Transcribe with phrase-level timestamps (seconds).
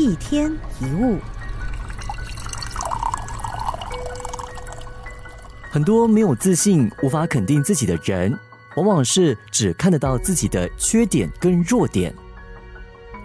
[0.00, 0.50] 一天
[0.80, 1.18] 一物，
[5.70, 8.34] 很多没有自信、无法肯定自己的人，
[8.76, 12.14] 往往是只看得到自己的缺点跟弱点。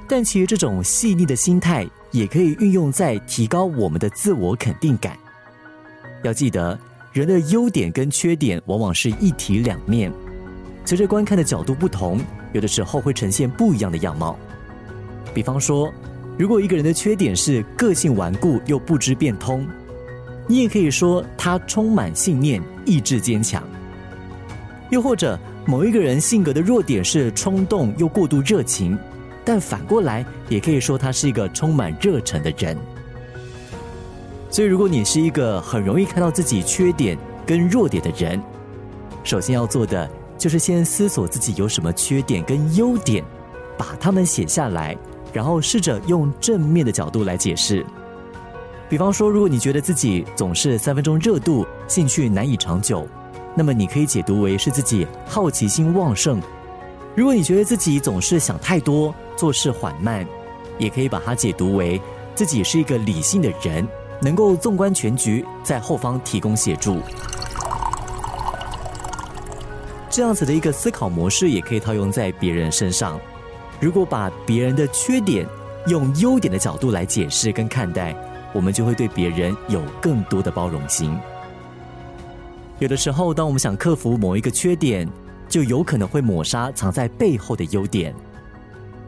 [0.06, 5.18] 但其实这种细腻的心态，也可以运用在提高我们的自我肯定感。
[6.24, 6.78] 要记得，
[7.14, 10.12] 人的优点跟缺点往往是一体两面，
[10.84, 12.20] 随着观看的角度不同，
[12.52, 14.38] 有的时候会呈现不一样的样貌。
[15.34, 15.90] 比方说，
[16.38, 19.66] 如果一个人的缺点是个性顽固又不知变通，
[20.48, 23.64] 你也可以说他充满信念、意志坚强。
[24.90, 28.98] 又或者，某一个人性格的弱点是冲动又过度热情。
[29.48, 32.76] 但反过来，也可以说他是一个充满热忱的人。
[34.50, 38.42] 所以，如果你是一个很容易看到自己缺点跟弱点的人，
[39.24, 43.24] 首先要做的就是先思索自己有什么缺点跟优点，
[43.78, 44.98] 把它们写下来，
[45.36, 47.86] 然后试着用正面的角度来解释。
[48.88, 53.06] 比方说，如果你觉得自己总是三分钟热度，兴趣难以长久，
[53.54, 56.42] 那么你可以解读为是自己好奇心旺盛。
[57.16, 60.26] 如果你觉得自己总是想太多，做事缓慢，
[60.78, 62.02] 也可以把它解读为
[62.34, 63.86] 自己是一个理性的人，
[64.22, 67.02] 能够纵观全局，在后方提供协助。
[70.10, 73.20] 这样子的一个思考模式，也可以套用在别人身上。
[73.80, 75.46] 如果把别人的缺点
[75.88, 78.16] 用优点的角度来解释跟看待，
[78.54, 81.16] 我们就会对别人有更多的包容心。
[82.80, 85.08] 有的时候，当我们想克服某一个缺点，
[85.48, 88.14] 就有可能会抹杀藏在背后的优点。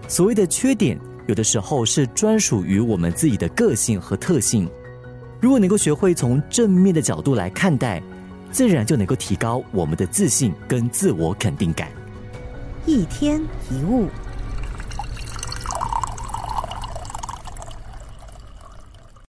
[0.08, 4.70] 所谓的缺点，有的时候是专属于我们自己的个性和特性。
[5.42, 8.02] 如果能够学会从正面的角度来看待，
[8.52, 11.90] 自然就能够提高我们的自信跟自我肯定感。
[12.86, 14.08] 一天一物。